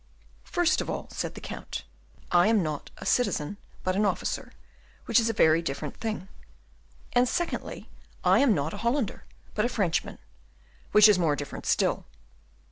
[0.45, 1.83] "First of all," said the Count,
[2.31, 4.51] "I am not a citizen, but an officer,
[5.05, 6.27] which is a very different thing;
[7.13, 7.87] and secondly,
[8.23, 10.17] I am not a Hollander, but a Frenchman,
[10.91, 12.05] which is more different still.